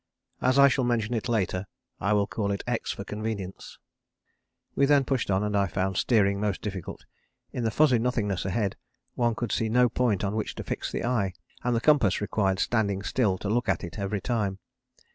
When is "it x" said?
2.51-2.91